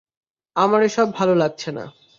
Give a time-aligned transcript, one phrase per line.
[0.55, 1.83] আমার এসব ভালো লাগছে না।